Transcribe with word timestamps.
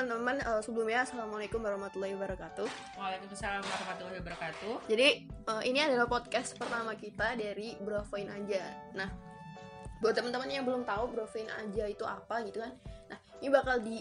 teman-teman. 0.00 0.40
Uh, 0.48 0.64
sebelumnya, 0.64 1.04
assalamualaikum 1.04 1.60
warahmatullahi 1.60 2.16
wabarakatuh. 2.16 2.64
Waalaikumsalam 2.96 3.60
warahmatullahi 3.60 4.18
wabarakatuh. 4.24 4.74
Jadi 4.88 5.28
uh, 5.44 5.60
ini 5.60 5.84
adalah 5.84 6.08
podcast 6.08 6.56
pertama 6.56 6.96
kita 6.96 7.36
dari 7.36 7.76
Brofoin 7.84 8.32
aja. 8.32 8.64
Nah, 8.96 9.12
buat 10.00 10.16
teman-teman 10.16 10.48
yang 10.48 10.64
belum 10.64 10.88
tahu 10.88 11.12
Brofoin 11.12 11.52
aja 11.52 11.84
itu 11.84 12.00
apa 12.08 12.40
gitu 12.48 12.64
kan. 12.64 12.72
Nah, 13.12 13.18
ini 13.44 13.48
bakal 13.52 13.76
di 13.84 14.00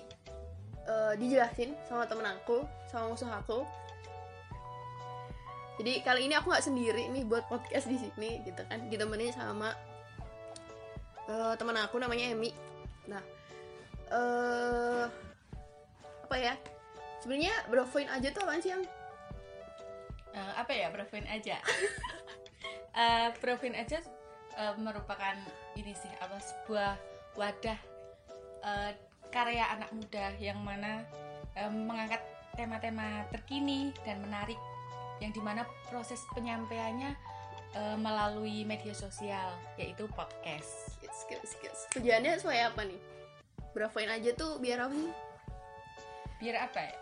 uh, 0.88 1.20
dijelasin 1.20 1.76
sama 1.84 2.08
temen 2.08 2.32
aku, 2.32 2.64
sama 2.88 3.12
musuh 3.12 3.28
aku. 3.36 3.68
Jadi 5.84 6.00
kali 6.04 6.32
ini 6.32 6.34
aku 6.40 6.48
nggak 6.48 6.64
sendiri 6.64 7.12
nih 7.12 7.28
buat 7.28 7.44
podcast 7.52 7.92
di 7.92 8.00
sini 8.00 8.40
gitu 8.48 8.64
kan, 8.72 8.88
ditemani 8.88 9.36
sama 9.36 9.76
uh, 11.28 11.56
teman 11.60 11.76
aku 11.76 12.00
namanya 12.00 12.32
Emi. 12.32 12.56
Nah, 13.08 13.24
uh, 14.12 15.08
apa 16.30 16.38
ya 16.38 16.54
sebenarnya 17.26 17.56
brofoin 17.74 18.06
aja 18.06 18.30
tuh 18.30 18.46
apaan 18.46 18.62
sih 18.62 18.70
yang 18.70 18.86
uh, 20.38 20.54
apa 20.62 20.70
ya 20.78 20.94
brofoin 20.94 21.26
aja 21.26 21.58
uh, 23.02 23.34
brofoin 23.42 23.74
aja 23.74 23.98
uh, 24.54 24.78
merupakan 24.78 25.34
ini 25.74 25.90
sih 25.98 26.14
apa 26.22 26.38
sebuah 26.38 26.94
wadah 27.34 27.80
uh, 28.62 28.94
karya 29.34 29.74
anak 29.74 29.90
muda 29.90 30.38
yang 30.38 30.62
mana 30.62 31.02
uh, 31.58 31.74
mengangkat 31.74 32.22
tema-tema 32.54 33.26
terkini 33.34 33.90
dan 34.06 34.22
menarik 34.22 34.62
yang 35.18 35.34
di 35.34 35.42
mana 35.42 35.66
proses 35.90 36.22
penyampaiannya 36.38 37.18
uh, 37.74 37.98
melalui 37.98 38.70
media 38.70 38.94
sosial 38.94 39.50
yaitu 39.82 40.06
podcast. 40.14 40.94
Tujuannya 41.90 42.38
sesuai 42.38 42.70
apa 42.70 42.86
nih? 42.86 43.02
Bravoin 43.74 44.14
aja 44.14 44.30
tuh 44.38 44.62
biar 44.62 44.86
apa 44.86 44.94
sih? 44.94 45.29
Biar 46.40 46.56
apa 46.66 46.80
ya? 46.80 46.96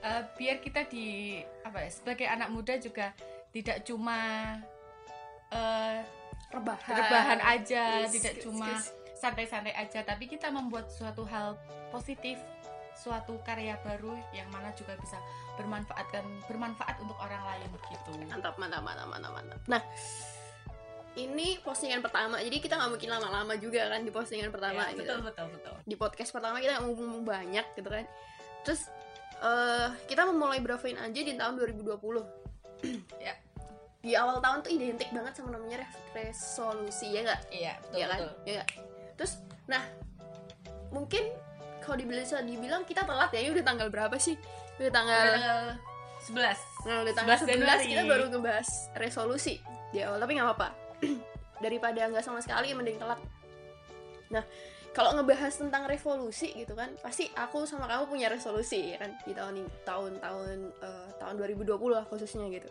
Uh, 0.00 0.22
biar 0.36 0.64
kita 0.64 0.88
di 0.88 1.38
apa 1.60 1.84
ya 1.84 1.90
sebagai 1.92 2.24
anak 2.24 2.48
muda 2.48 2.74
juga 2.80 3.12
tidak 3.52 3.84
cuma 3.84 4.16
uh, 5.52 5.96
rebahan, 6.50 6.96
rebahan 6.96 7.40
aja, 7.44 7.84
yes, 8.06 8.12
tidak 8.16 8.34
yes, 8.38 8.42
cuma 8.42 8.70
santai-santai 9.12 9.76
aja, 9.76 10.00
tapi 10.00 10.24
kita 10.24 10.48
membuat 10.48 10.88
suatu 10.88 11.28
hal 11.28 11.58
positif, 11.92 12.40
suatu 12.96 13.36
karya 13.44 13.76
baru 13.84 14.16
yang 14.32 14.48
mana 14.48 14.72
juga 14.72 14.96
bisa 14.96 15.20
bermanfaatkan 15.60 16.24
bermanfaat 16.48 16.96
untuk 17.04 17.18
orang 17.20 17.42
lain 17.44 17.68
gitu. 17.92 18.10
Mantap, 18.24 18.56
mantap, 18.56 18.80
mantap, 18.80 19.06
mantap, 19.12 19.32
mantap. 19.36 19.60
Nah, 19.68 19.82
ini 21.18 21.58
postingan 21.60 22.00
pertama 22.00 22.38
jadi 22.38 22.56
kita 22.62 22.78
nggak 22.78 22.90
mungkin 22.94 23.10
lama-lama 23.10 23.58
juga 23.58 23.90
kan 23.90 24.00
di 24.06 24.14
postingan 24.14 24.54
pertama 24.54 24.86
ya, 24.86 24.94
gitu 24.94 25.10
betul 25.10 25.18
betul 25.26 25.46
betul 25.58 25.74
di 25.82 25.94
podcast 25.98 26.30
pertama 26.30 26.62
kita 26.62 26.78
ngomong 26.86 27.26
banyak 27.26 27.66
gitu 27.74 27.90
kan 27.90 28.06
terus 28.64 28.88
uh, 29.40 29.92
kita 30.06 30.28
memulai 30.28 30.60
Bravoin 30.60 30.96
aja 31.00 31.20
di 31.20 31.34
tahun 31.34 31.56
2020 31.58 31.96
ya. 33.26 33.34
Di 34.00 34.16
awal 34.16 34.40
tahun 34.40 34.64
tuh 34.64 34.72
identik 34.72 35.12
banget 35.12 35.36
sama 35.36 35.52
namanya 35.52 35.84
resolusi 36.16 37.12
ya 37.12 37.20
nggak? 37.20 37.40
Iya 37.52 37.72
betul 37.84 37.98
ya 38.00 38.06
kan? 38.08 38.18
betul. 38.18 38.32
ya 38.48 38.52
gak? 38.64 38.68
terus 39.20 39.32
nah 39.68 39.84
mungkin 40.88 41.28
kalau 41.84 42.00
dibilang 42.00 42.24
dibilang 42.48 42.82
kita 42.88 43.04
telat 43.04 43.28
ya 43.36 43.40
ini 43.44 43.50
udah 43.52 43.64
tanggal 43.66 43.88
berapa 43.92 44.16
sih? 44.16 44.36
Udah 44.80 44.92
tanggal, 44.92 45.24
udah 45.28 45.36
tanggal 45.36 45.60
11 46.20 46.88
nah 46.88 46.96
udah 47.04 47.14
tanggal 47.16 47.36
11 47.44 47.92
kita 47.92 48.02
baru 48.08 48.24
ngebahas 48.32 48.68
resolusi 48.96 49.60
di 49.92 50.00
awal 50.00 50.16
tapi 50.16 50.32
nggak 50.40 50.48
apa-apa. 50.48 50.68
Daripada 51.64 52.00
nggak 52.08 52.24
sama 52.24 52.40
sekali 52.40 52.72
mending 52.72 52.96
telat. 52.96 53.20
Nah 54.32 54.44
kalau 54.90 55.14
ngebahas 55.14 55.54
tentang 55.54 55.86
revolusi 55.86 56.50
gitu 56.50 56.74
kan 56.74 56.90
pasti 56.98 57.30
aku 57.38 57.62
sama 57.62 57.86
kamu 57.86 58.10
punya 58.10 58.26
resolusi 58.26 58.94
ya 58.94 58.98
kan? 58.98 59.14
Di 59.22 59.32
tahun 59.38 59.62
tahun 59.86 60.18
tahun 60.18 60.58
uh, 60.82 61.08
tahun 61.22 61.34
2020 61.38 61.78
lah 61.94 62.04
khususnya 62.10 62.50
gitu. 62.50 62.66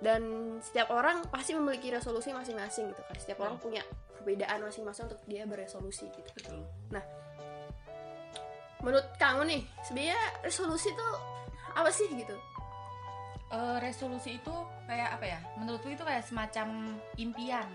Dan 0.00 0.56
setiap 0.64 0.88
orang 0.96 1.28
pasti 1.28 1.52
memiliki 1.52 1.92
resolusi 1.92 2.32
masing-masing 2.32 2.96
gitu 2.96 3.02
kan. 3.04 3.16
Setiap 3.20 3.44
orang 3.44 3.60
punya 3.60 3.84
perbedaan 4.16 4.64
masing-masing 4.64 5.12
untuk 5.12 5.20
dia 5.28 5.44
beresolusi 5.44 6.08
gitu. 6.08 6.30
Betul. 6.32 6.64
Nah 6.88 7.04
menurut 8.80 9.04
kamu 9.20 9.44
nih 9.44 9.62
sebenarnya 9.84 10.20
resolusi 10.40 10.88
itu 10.88 11.08
apa 11.76 11.92
sih 11.92 12.08
gitu? 12.08 12.36
Uh, 13.52 13.76
resolusi 13.84 14.40
itu 14.40 14.54
kayak 14.88 15.20
apa 15.20 15.26
ya? 15.28 15.40
Menurutku 15.60 15.92
itu 15.92 16.00
kayak 16.00 16.24
semacam 16.24 16.96
impian 17.20 17.68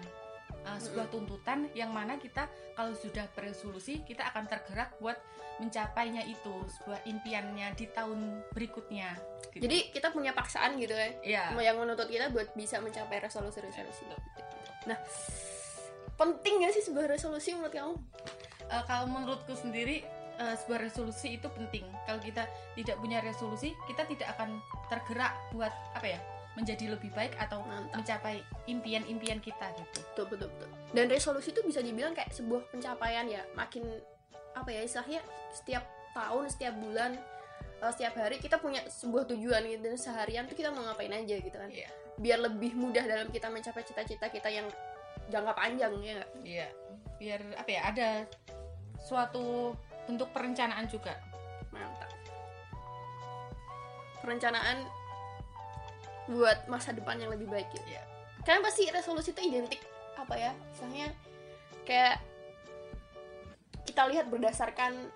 uh, 0.66 0.80
sebuah 0.82 1.08
tuntutan 1.14 1.70
yang 1.78 1.94
mana 1.94 2.18
kita 2.20 2.50
kalau 2.74 2.92
sudah 2.98 3.30
beresolusi 3.38 4.02
kita 4.04 4.26
akan 4.34 4.50
tergerak 4.50 4.98
buat 5.00 5.18
mencapainya 5.62 6.28
itu 6.28 6.56
sebuah 6.68 7.08
impiannya 7.08 7.72
di 7.80 7.88
tahun 7.96 8.44
berikutnya 8.52 9.16
gitu. 9.56 9.64
jadi 9.64 9.78
kita 9.96 10.12
punya 10.12 10.36
paksaan 10.36 10.76
gitu 10.76 10.92
ya 10.92 11.10
yeah. 11.24 11.56
yang 11.64 11.80
menuntut 11.80 12.12
kita 12.12 12.28
buat 12.34 12.52
bisa 12.58 12.84
mencapai 12.84 13.24
resolusi-resolusi 13.24 14.04
nah 14.86 15.00
penting 16.20 16.64
gak 16.64 16.74
sih 16.76 16.84
sebuah 16.84 17.08
resolusi 17.08 17.56
menurut 17.56 17.72
kamu 17.72 17.94
uh, 18.68 18.84
kalau 18.84 19.08
menurutku 19.08 19.56
sendiri 19.56 20.04
uh, 20.40 20.56
sebuah 20.56 20.88
resolusi 20.88 21.40
itu 21.40 21.48
penting. 21.52 21.86
Kalau 22.08 22.20
kita 22.20 22.44
tidak 22.76 22.96
punya 23.00 23.20
resolusi, 23.24 23.72
kita 23.88 24.04
tidak 24.08 24.36
akan 24.38 24.60
tergerak 24.92 25.34
buat 25.56 25.72
apa 25.96 26.08
ya? 26.08 26.20
Menjadi 26.56 26.96
lebih 26.96 27.12
baik 27.12 27.36
atau 27.36 27.62
Mantap. 27.68 28.00
mencapai 28.00 28.40
impian-impian 28.66 29.40
kita 29.44 29.72
gitu. 29.76 30.00
Betul 30.16 30.26
betul 30.32 30.50
betul. 30.56 30.70
Dan 30.96 31.06
resolusi 31.12 31.52
itu 31.52 31.62
bisa 31.68 31.84
dibilang 31.84 32.16
kayak 32.16 32.32
sebuah 32.32 32.72
pencapaian 32.72 33.28
ya. 33.28 33.44
Makin 33.54 33.84
apa 34.56 34.70
ya 34.72 34.82
istilahnya 34.88 35.20
setiap 35.52 35.84
tahun, 36.16 36.48
setiap 36.48 36.74
bulan, 36.80 37.20
uh, 37.84 37.92
setiap 37.92 38.16
hari 38.16 38.40
kita 38.40 38.56
punya 38.58 38.80
sebuah 38.88 39.28
tujuan 39.36 39.68
gitu 39.68 39.84
dan 39.84 40.00
seharian 40.00 40.44
tuh 40.48 40.56
kita 40.56 40.72
mau 40.72 40.88
ngapain 40.88 41.12
aja 41.12 41.36
gitu 41.36 41.56
kan. 41.56 41.68
Yeah. 41.68 41.92
Biar 42.16 42.40
lebih 42.40 42.72
mudah 42.80 43.04
dalam 43.04 43.28
kita 43.30 43.52
mencapai 43.52 43.84
cita-cita 43.84 44.32
kita 44.32 44.48
yang 44.48 44.68
jangka 45.28 45.54
panjang 45.54 45.92
ya 46.00 46.08
Iya. 46.08 46.22
Yeah. 46.44 46.72
Biar 47.20 47.40
apa 47.60 47.70
ya? 47.70 47.82
Ada 47.92 48.10
suatu 48.96 49.76
bentuk 50.08 50.32
perencanaan 50.32 50.88
juga 50.88 51.18
mantap 51.74 52.16
perencanaan 54.26 54.90
buat 56.30 56.66
masa 56.66 56.92
depan 56.96 57.22
yang 57.22 57.30
lebih 57.30 57.50
baik 57.50 57.70
gitu 57.74 57.90
ya 57.90 58.04
kalian 58.46 58.62
pasti 58.66 58.90
resolusi 58.90 59.34
itu 59.34 59.42
identik 59.42 59.82
apa 60.18 60.34
ya 60.38 60.52
misalnya 60.74 61.14
kayak 61.86 62.18
kita 63.86 64.02
lihat 64.10 64.26
berdasarkan 64.30 65.10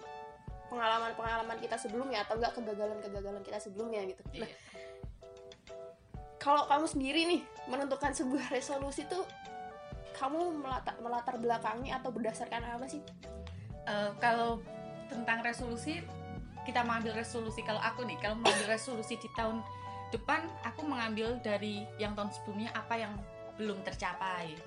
pengalaman-pengalaman 0.69 1.57
kita 1.57 1.81
sebelumnya 1.81 2.21
atau 2.21 2.37
enggak 2.37 2.53
kegagalan-kegagalan 2.53 3.41
kita 3.41 3.57
sebelumnya 3.57 4.05
gitu 4.05 4.21
iya. 4.33 4.45
nah 4.45 4.51
kalau 6.39 6.63
kamu 6.71 6.85
sendiri 6.87 7.21
nih 7.27 7.41
menentukan 7.67 8.15
sebuah 8.15 8.49
resolusi 8.55 9.03
tuh 9.05 9.27
kamu 10.15 10.63
melatar, 10.63 10.95
melatar 11.03 11.35
belakangi 11.39 11.91
atau 11.95 12.11
berdasarkan 12.11 12.63
apa 12.63 12.87
sih? 12.87 13.03
Uh, 13.87 14.11
kalau 14.23 14.63
tentang 15.11 15.43
resolusi 15.43 16.03
kita 16.63 16.83
mengambil 16.83 17.19
resolusi 17.19 17.63
kalau 17.63 17.79
aku 17.79 18.03
nih 18.07 18.19
kalau 18.19 18.39
mengambil 18.39 18.75
resolusi 18.75 19.15
di 19.19 19.29
tahun 19.35 19.63
depan 20.09 20.45
aku 20.65 20.85
mengambil 20.85 21.37
dari 21.41 21.85
yang 22.01 22.13
tahun 22.17 22.33
sebelumnya 22.33 22.69
apa 22.73 22.95
yang 22.97 23.13
belum 23.57 23.81
tercapai. 23.85 24.57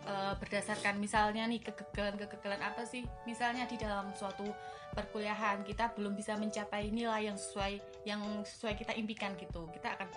E, 0.00 0.14
berdasarkan 0.40 0.96
misalnya 0.96 1.44
nih 1.48 1.60
kegagalan-kegagalan 1.64 2.60
apa 2.60 2.84
sih? 2.84 3.04
Misalnya 3.24 3.68
di 3.68 3.76
dalam 3.76 4.12
suatu 4.16 4.44
perkuliahan 4.96 5.62
kita 5.62 5.94
belum 5.94 6.18
bisa 6.18 6.34
mencapai 6.34 6.90
nilai 6.90 7.30
yang 7.30 7.38
sesuai 7.38 8.04
yang 8.04 8.20
sesuai 8.44 8.74
kita 8.76 8.92
impikan 8.96 9.36
gitu. 9.40 9.68
Kita 9.72 9.96
akan 9.96 10.08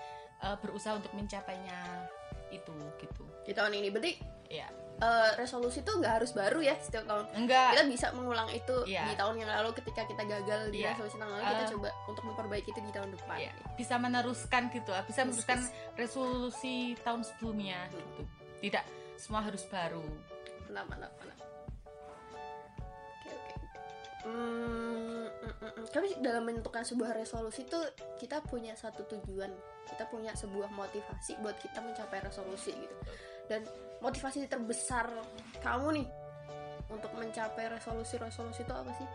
e, 0.44 0.48
berusaha 0.60 1.00
untuk 1.00 1.12
mencapainya 1.16 2.10
itu 2.51 2.75
gitu. 3.00 3.24
Di 3.48 3.51
tahun 3.56 3.80
ini 3.80 3.88
berarti? 3.89 4.13
Ya 4.51 4.69
uh, 5.03 5.29
resolusi 5.35 5.83
tuh 5.83 6.00
nggak 6.00 6.23
harus 6.23 6.31
baru 6.31 6.63
ya 6.63 6.75
setiap 6.79 7.03
tahun. 7.03 7.25
Enggak. 7.35 7.75
Kita 7.75 7.83
bisa 7.91 8.07
mengulang 8.15 8.47
itu 8.55 8.75
yeah. 8.88 9.11
di 9.11 9.15
tahun 9.19 9.35
yang 9.44 9.51
lalu 9.51 9.75
ketika 9.75 10.07
kita 10.07 10.23
gagal 10.23 10.71
di 10.71 10.79
yeah. 10.81 10.95
resolusi 10.95 11.19
tahun 11.19 11.31
lalu 11.35 11.44
kita 11.44 11.63
uh, 11.63 11.69
coba 11.75 11.89
untuk 12.07 12.23
memperbaiki 12.23 12.69
itu 12.71 12.81
di 12.81 12.91
tahun 12.95 13.09
depan. 13.11 13.38
Yeah. 13.44 13.55
Bisa 13.75 13.95
meneruskan 14.00 14.71
gitu, 14.71 14.91
bisa 15.05 15.21
meneruskan 15.27 15.59
resolusi 16.00 16.95
tahun 17.03 17.21
sebelumnya 17.27 17.79
hmm. 17.91 17.94
gitu. 18.00 18.23
Tidak 18.63 18.85
semua 19.19 19.44
harus 19.44 19.63
baru. 19.67 20.03
Mantap, 20.71 20.85
mantap, 20.89 21.11
mantap. 21.19 21.39
Oke, 23.21 23.29
oke. 23.29 23.53
Hmm, 24.23 25.27
mm, 25.27 25.53
mm, 25.59 25.71
mm. 25.83 25.85
Tapi 25.91 26.07
dalam 26.23 26.47
menentukan 26.47 26.81
sebuah 26.88 27.11
resolusi 27.13 27.67
tuh 27.67 27.83
kita 28.17 28.39
punya 28.47 28.73
satu 28.73 29.03
tujuan, 29.05 29.51
kita 29.85 30.07
punya 30.07 30.31
sebuah 30.33 30.71
motivasi 30.71 31.44
buat 31.44 31.59
kita 31.59 31.83
mencapai 31.83 32.23
resolusi 32.23 32.71
gitu. 32.71 32.95
Dan 33.45 33.62
motivasi 34.00 34.48
terbesar 34.48 35.07
kamu 35.60 36.01
nih 36.01 36.07
untuk 36.88 37.12
mencapai 37.16 37.72
resolusi-resolusi 37.72 38.63
itu 38.63 38.74
apa 38.74 38.92
sih? 38.95 39.07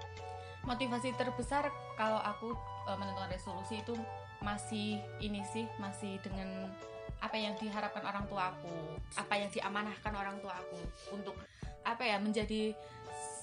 Motivasi 0.65 1.15
terbesar 1.15 1.69
kalau 1.95 2.19
aku 2.19 2.53
e, 2.85 2.91
menentukan 2.97 3.31
resolusi 3.31 3.81
itu 3.81 3.95
masih 4.39 4.99
ini 5.19 5.43
sih 5.45 5.67
masih 5.79 6.21
dengan 6.21 6.71
apa 7.19 7.35
yang 7.35 7.59
diharapkan 7.59 8.07
orang 8.07 8.23
tua 8.31 8.55
aku, 8.55 8.71
apa 9.19 9.35
yang 9.35 9.51
diamanahkan 9.51 10.15
orang 10.15 10.39
tua 10.39 10.55
aku 10.55 10.79
untuk 11.11 11.35
apa 11.83 12.07
ya 12.07 12.23
menjadi 12.23 12.71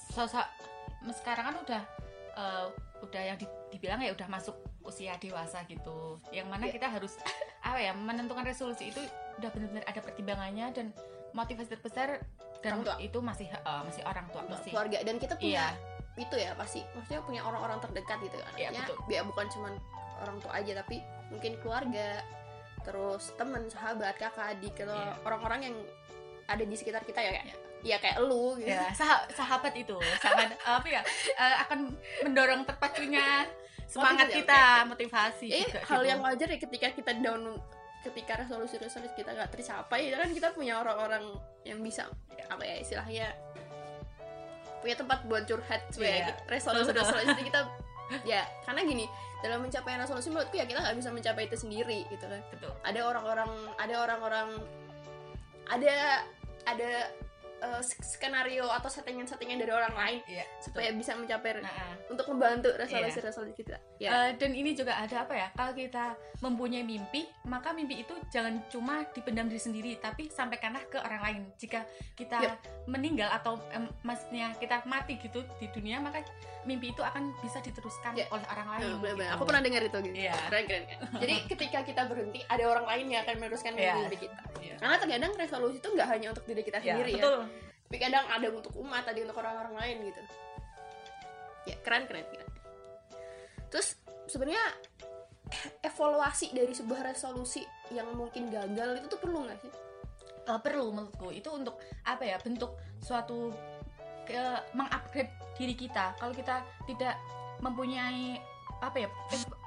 sosok 0.08 0.46
sekarang 1.12 1.52
kan 1.52 1.56
udah 1.60 1.82
eh, 2.32 2.66
udah 3.04 3.22
yang 3.22 3.36
di- 3.36 3.52
dibilang 3.68 4.00
ya 4.00 4.16
udah 4.16 4.24
masuk 4.32 4.56
usia 4.80 5.20
dewasa 5.20 5.60
gitu 5.68 6.16
yang 6.32 6.48
mana 6.48 6.64
Iya. 6.64 6.80
kita 6.80 6.88
harus 6.88 7.20
apa 7.66 7.78
ya 7.80 7.92
menentukan 7.92 8.44
resolusi 8.44 8.88
itu 8.88 9.02
udah 9.36 9.50
benar-benar 9.50 9.84
ada 9.84 10.00
pertimbangannya 10.00 10.66
dan 10.70 10.86
motivasi 11.32 11.68
terbesar 11.68 12.22
dan 12.60 12.70
Orang 12.72 12.86
tua. 12.86 12.96
itu 12.98 13.18
masih 13.20 13.48
eh, 13.50 13.82
masih 13.82 14.02
orang 14.02 14.26
tua 14.30 14.42
masih 14.46 14.70
keluarga 14.70 14.98
dan 15.02 15.16
kita 15.16 15.34
punya 15.34 15.50
iya 15.66 15.66
itu 16.16 16.32
ya 16.34 16.54
pasti 16.54 16.80
maksudnya 16.90 17.20
punya 17.20 17.42
orang-orang 17.42 17.76
terdekat 17.78 18.16
gitu 18.22 18.38
kan 18.38 18.48
Iya, 18.54 18.72
Artinya, 18.72 18.82
betul. 18.88 18.96
ya 19.10 19.22
bukan 19.22 19.46
cuman 19.50 19.72
orang 20.16 20.36
tua 20.40 20.52
aja 20.54 20.72
tapi 20.74 20.96
mungkin 21.28 21.52
keluarga 21.60 22.24
terus 22.80 23.34
teman 23.36 23.66
sahabat 23.66 24.16
kakak 24.16 24.56
adik 24.56 24.72
atau 24.78 24.94
Iya. 24.94 25.12
orang-orang 25.20 25.60
yang 25.66 25.76
ada 26.46 26.62
di 26.62 26.72
sekitar 26.72 27.02
kita 27.02 27.20
ya 27.20 27.30
kayak 27.34 27.46
Iya. 27.46 27.56
ya 27.84 27.96
kayak 28.00 28.16
lu 28.22 28.56
gitu 28.56 28.72
ya 28.72 28.88
sah- 28.92 29.28
sahabat 29.28 29.74
itu 29.74 29.98
sahabat 30.16 30.56
apa 30.72 30.88
ya 30.88 31.02
eh, 31.34 31.56
akan 31.68 31.92
mendorong 32.24 32.62
terpacunya 32.64 33.44
semangat 33.86 34.26
Motivasi, 34.28 34.38
kita 34.42 34.58
oke, 34.58 34.88
motivasi 34.92 35.46
eh 35.48 35.62
juga 35.64 35.80
hal 35.86 36.00
gitu. 36.02 36.10
yang 36.10 36.20
wajar 36.22 36.48
ya 36.50 36.58
ketika 36.58 36.88
kita 36.92 37.12
down 37.18 37.42
ketika 38.02 38.32
resolusi-resolusi 38.38 39.14
kita 39.14 39.30
nggak 39.34 39.50
tercapai 39.50 40.10
ya 40.10 40.18
kan 40.18 40.30
kita 40.30 40.54
punya 40.54 40.78
orang-orang 40.78 41.26
yang 41.62 41.78
bisa 41.82 42.06
apa 42.46 42.62
ya 42.62 42.78
istilahnya 42.78 43.26
punya 44.78 44.94
tempat 44.94 45.26
buat 45.26 45.42
curhat 45.44 45.82
supaya 45.90 46.30
Iya. 46.30 46.34
resolusi-resolusi 46.46 47.42
kita 47.42 47.60
ya 48.22 48.46
karena 48.62 48.86
gini 48.86 49.06
dalam 49.42 49.66
mencapai 49.66 49.98
resolusi 49.98 50.30
menurutku 50.30 50.54
ya 50.54 50.66
kita 50.66 50.78
nggak 50.78 50.96
bisa 50.98 51.10
mencapai 51.10 51.50
itu 51.50 51.56
sendiri 51.58 52.06
gitu 52.06 52.22
kan 52.26 52.38
betul 52.54 52.70
ada 52.86 53.00
orang-orang 53.02 53.50
ada 53.82 53.94
orang-orang 53.98 54.48
ada 55.66 55.96
ada 56.66 56.90
eh, 57.58 57.82
skenario 58.02 58.66
atau 58.66 58.86
settingan-settingan 58.86 59.58
dari 59.58 59.70
orang 59.70 59.92
lain 59.92 60.20
Iya, 60.26 60.44
supaya 60.58 60.92
bisa 60.92 61.12
mencapai 61.12 61.58
nah, 61.58 61.68
ah. 61.68 61.94
untuk 62.06 62.28
membantu 62.28 62.72
resolusi-resolusi 62.74 63.52
kita 63.54 63.76
ya 63.96 64.10
Eh, 64.12 64.30
dan 64.36 64.52
ini 64.52 64.72
juga 64.72 64.94
ada 64.94 65.22
apa 65.22 65.32
ya 65.32 65.48
kalau 65.52 65.72
kita 65.72 66.12
mempunyai 66.38 66.82
mimpi 66.82 67.24
maka 67.44 67.72
mimpi 67.72 68.00
itu 68.00 68.12
jangan 68.28 68.60
cuma 68.66 69.04
dipendam 69.10 69.46
diri 69.46 69.56
sendiri 69.58 69.90
tapi 69.96 70.28
sampaikanlah 70.28 70.84
ke 70.84 70.98
orang 70.98 71.22
lain 71.22 71.40
jika 71.56 71.84
kita 72.12 72.38
Yep. 72.38 72.56
meninggal 72.86 73.28
atau 73.30 73.56
em, 73.70 73.88
maksudnya 74.02 74.52
kita 74.54 74.84
mati 74.84 75.16
gitu 75.16 75.40
di 75.56 75.66
dunia 75.68 75.96
maka 75.98 76.20
mimpi 76.62 76.90
itu 76.90 77.00
akan 77.00 77.32
bisa 77.40 77.58
diteruskan 77.58 78.12
Ya. 78.12 78.26
oleh 78.28 78.44
orang 78.44 78.68
lain 78.70 78.84
bener-bener. 78.98 79.16
gitu. 79.22 79.34
aku 79.34 79.42
pernah 79.44 79.62
dengar 79.62 79.82
itu 79.82 79.98
gitu 80.02 80.16
Iya. 80.18 80.34
keren 80.46 80.64
keren 80.66 80.84
kan? 80.84 80.98
jadi 81.22 81.34
ketika 81.46 81.78
kita 81.82 82.02
berhenti 82.04 82.40
ada 82.44 82.64
orang 82.64 82.86
lain 82.86 83.06
yang 83.08 83.20
akan 83.22 83.34
meneruskan 83.38 83.72
Iya. 83.74 83.94
mimpi 83.96 84.16
kita 84.20 84.40
Iya. 84.58 84.74
karena 84.76 84.96
terkadang 84.98 85.32
resolusi 85.34 85.76
itu 85.78 85.88
nggak 85.88 86.08
hanya 86.08 86.26
untuk 86.30 86.44
diri 86.44 86.60
kita 86.60 86.78
Ya, 86.78 86.92
sendiri 86.92 87.12
ya 87.12 87.22
betul 87.22 87.40
tapi 87.86 88.02
kadang 88.02 88.26
ada 88.26 88.50
untuk 88.50 88.74
umat 88.82 89.06
ada 89.06 89.18
untuk 89.22 89.38
orang-orang 89.38 89.74
lain 89.78 89.96
gitu. 90.10 90.22
Ya 91.70 91.76
keren 91.86 92.10
keren 92.10 92.26
keren. 92.26 92.48
Terus 93.70 93.94
sebenarnya 94.26 94.74
evaluasi 95.86 96.50
dari 96.50 96.74
sebuah 96.74 97.06
resolusi 97.14 97.62
yang 97.94 98.10
mungkin 98.18 98.50
gagal 98.50 98.98
itu 98.98 99.06
tuh 99.06 99.20
perlu 99.22 99.46
nggak 99.46 99.58
sih? 99.62 99.72
Eh, 100.46 100.60
perlu 100.62 100.90
menurutku. 100.90 101.30
Itu 101.30 101.54
untuk 101.54 101.78
apa 102.02 102.26
ya 102.26 102.42
bentuk 102.42 102.74
suatu 102.98 103.54
ke 104.26 104.42
mengupgrade 104.74 105.30
diri 105.54 105.78
kita. 105.78 106.18
Kalau 106.18 106.34
kita 106.34 106.66
tidak 106.90 107.14
mempunyai 107.62 108.42
apa 108.82 108.98
ya 108.98 109.08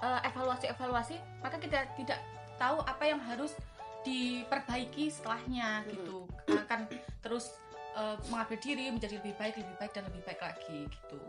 eh, 0.03 0.19
evaluasi-evaluasi 0.27 1.41
maka 1.41 1.57
kita 1.57 1.87
tidak 1.95 2.19
tahu 2.59 2.83
apa 2.83 3.03
yang 3.07 3.23
harus 3.23 3.55
diperbaiki 4.03 5.07
setelahnya 5.07 5.87
gitu. 5.87 6.27
Akan 6.51 6.87
terus 7.23 7.55
eh, 7.95 8.15
mengupgrade 8.29 8.63
diri 8.63 8.91
menjadi 8.91 9.17
lebih 9.21 9.33
baik 9.37 9.55
lebih 9.57 9.75
baik 9.79 9.91
dan 9.95 10.03
lebih 10.05 10.21
baik 10.25 10.41
lagi 10.41 10.79
gitu. 10.85 11.19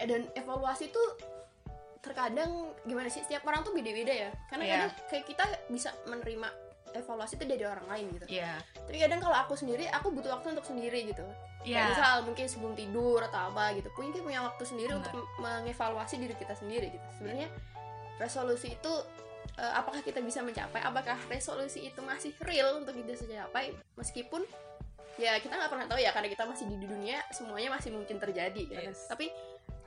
Eh, 0.00 0.06
dan 0.08 0.26
evaluasi 0.34 0.88
tuh 0.90 1.08
terkadang 2.00 2.72
gimana 2.88 3.12
sih 3.12 3.20
setiap 3.20 3.44
orang 3.44 3.60
tuh 3.60 3.76
beda-beda 3.76 4.10
ya. 4.10 4.30
Karena 4.48 4.64
Iya. 4.64 4.72
kadang 4.72 4.92
kayak 5.12 5.24
kita 5.28 5.44
bisa 5.68 5.90
menerima 6.08 6.48
evaluasi 6.90 7.38
itu 7.38 7.44
dari 7.46 7.64
orang 7.68 7.86
lain 7.86 8.06
gitu. 8.18 8.26
Iya. 8.26 8.58
Tapi 8.88 8.98
kadang 8.98 9.20
kalau 9.22 9.36
aku 9.36 9.54
sendiri 9.54 9.86
aku 9.92 10.10
butuh 10.10 10.40
waktu 10.40 10.56
untuk 10.56 10.66
sendiri 10.66 11.06
gitu. 11.12 11.24
Iya. 11.60 11.92
misal 11.92 12.24
mungkin 12.24 12.48
sebelum 12.48 12.72
tidur 12.72 13.20
atau 13.20 13.52
apa 13.52 13.76
gitu. 13.76 13.92
Punya 13.92 14.16
punya 14.24 14.40
waktu 14.48 14.64
sendiri 14.64 14.96
Benar. 14.96 15.12
untuk 15.12 15.28
mengevaluasi 15.44 16.16
diri 16.16 16.32
kita 16.32 16.56
sendiri 16.56 16.88
gitu. 16.88 17.04
Sebenarnya 17.20 17.52
resolusi 18.16 18.72
itu 18.80 18.92
eh, 19.60 19.72
apakah 19.76 20.00
kita 20.00 20.24
bisa 20.24 20.40
mencapai 20.40 20.80
apakah 20.80 21.20
resolusi 21.28 21.84
itu 21.84 22.00
masih 22.00 22.32
real 22.48 22.80
untuk 22.80 22.96
kita 22.96 23.12
capai 23.28 23.76
meskipun 23.92 24.40
ya 25.18 25.36
kita 25.42 25.56
nggak 25.56 25.70
pernah 25.72 25.86
tahu 25.90 25.98
ya 25.98 26.10
karena 26.14 26.28
kita 26.30 26.44
masih 26.46 26.70
di 26.70 26.76
dunia 26.80 27.18
semuanya 27.34 27.74
masih 27.74 27.90
mungkin 27.90 28.16
terjadi 28.16 28.62
kan? 28.70 28.82
Yes. 28.92 29.08
tapi 29.10 29.28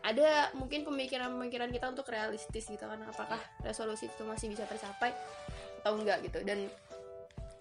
ada 0.04 0.52
mungkin 0.52 0.84
pemikiran-pemikiran 0.84 1.72
kita 1.72 1.88
untuk 1.88 2.12
realistis 2.12 2.68
gitu 2.68 2.84
kan 2.84 3.00
apakah 3.08 3.40
resolusi 3.64 4.12
itu 4.12 4.24
masih 4.28 4.52
bisa 4.52 4.68
tercapai 4.68 5.16
atau 5.80 5.96
enggak 5.96 6.20
gitu 6.28 6.44
dan 6.44 6.68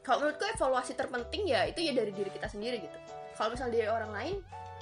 kalau 0.03 0.27
menurutku 0.27 0.43
evaluasi 0.51 0.99
terpenting 0.99 1.47
ya 1.47 1.71
itu 1.71 1.79
ya 1.87 1.95
dari 1.95 2.11
diri 2.11 2.31
kita 2.35 2.51
sendiri 2.51 2.83
gitu 2.83 2.99
kalau 3.39 3.55
misal 3.55 3.71
dari 3.71 3.87
orang 3.87 4.11
lain 4.11 4.37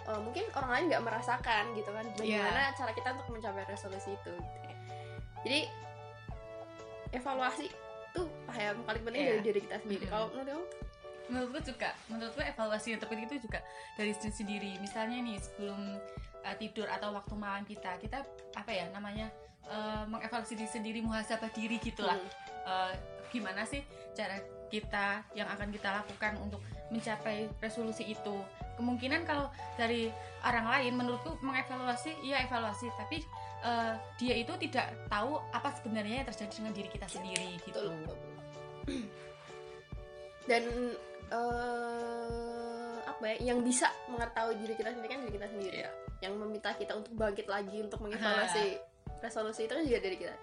eh, 0.09 0.21
mungkin 0.25 0.45
orang 0.57 0.71
lain 0.73 0.85
nggak 0.89 1.05
merasakan 1.05 1.65
gitu 1.77 1.91
kan 1.93 2.05
bagaimana 2.17 2.73
cara 2.73 2.91
kita 2.97 3.09
untuk 3.21 3.29
mencapai 3.29 3.65
resolusi 3.69 4.17
itu 4.17 4.33
gitu. 4.33 4.73
jadi 5.45 5.61
evaluasi 7.13 7.69
tuh 8.11 8.27
yang 8.57 8.81
paling 8.83 9.03
penting 9.05 9.23
Iya. 9.23 9.31
dari 9.37 9.43
diri 9.45 9.61
kita 9.69 9.77
sendiri 9.85 10.05
Mm-mm. 10.09 10.13
kalau 10.13 10.27
menurut 10.33 10.49
kamu 10.49 10.65
menurutku 11.31 11.73
juga 11.73 11.95
menurutku 12.11 12.43
evaluasi 12.43 12.95
yang 12.95 13.01
terpenting 13.01 13.31
itu 13.31 13.47
juga 13.47 13.63
dari 13.95 14.13
diri 14.13 14.33
sendiri. 14.35 14.73
Misalnya 14.83 15.19
nih 15.23 15.39
sebelum 15.39 15.81
uh, 16.45 16.57
tidur 16.59 16.91
atau 16.91 17.15
waktu 17.15 17.35
malam 17.39 17.63
kita 17.65 17.97
kita 18.03 18.27
apa 18.59 18.71
ya 18.71 18.91
namanya 18.91 19.31
uh, 19.71 20.05
mengevaluasi 20.11 20.59
diri 20.59 20.71
sendiri 20.71 20.99
muhasabah 21.01 21.51
diri 21.55 21.79
gitulah. 21.79 22.19
Hmm. 22.19 22.67
Uh, 22.67 22.93
gimana 23.31 23.63
sih 23.63 23.87
cara 24.13 24.43
kita 24.71 25.23
yang 25.39 25.47
akan 25.51 25.71
kita 25.71 25.91
lakukan 26.03 26.35
untuk 26.43 26.61
mencapai 26.91 27.47
resolusi 27.63 28.11
itu? 28.11 28.37
Kemungkinan 28.75 29.29
kalau 29.29 29.53
dari 29.79 30.11
orang 30.43 30.67
lain 30.67 30.93
menurutku 30.99 31.39
mengevaluasi 31.45 32.17
iya 32.27 32.43
evaluasi 32.43 32.91
tapi 32.99 33.23
uh, 33.63 33.95
dia 34.17 34.35
itu 34.41 34.53
tidak 34.69 34.93
tahu 35.07 35.39
apa 35.53 35.69
sebenarnya 35.79 36.25
yang 36.25 36.29
terjadi 36.29 36.53
dengan 36.59 36.73
diri 36.75 36.89
kita 36.91 37.07
sendiri 37.07 37.51
gitu. 37.63 37.93
dan 40.49 40.65
eh, 41.31 42.95
apa 43.03 43.23
ya 43.27 43.53
yang 43.53 43.61
bisa 43.61 43.87
mengetahui 44.07 44.59
diri 44.59 44.75
kita 44.75 44.91
sendiri 44.91 45.09
kan 45.09 45.21
diri 45.23 45.35
kita 45.35 45.47
sendiri 45.49 45.77
Iya. 45.83 45.91
yang 46.21 46.35
meminta 46.37 46.71
kita 46.73 46.93
untuk 46.93 47.13
bangkit 47.15 47.47
lagi 47.47 47.81
untuk 47.81 48.01
mengevaluasi 48.01 48.77
resolusi 49.21 49.65
itu 49.65 49.73
kan 49.73 49.85
juga 49.85 50.01
dari 50.01 50.17
kita 50.17 50.35